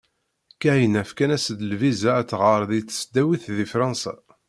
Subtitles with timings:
[0.61, 4.13] Kahina fkan-as-d lviza ad tɣer deg tesdawit di Fransa.